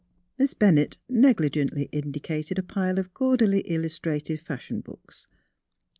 [0.39, 5.27] Miss Bennett negligently indicated a pile of gaudily illustrated fashion books.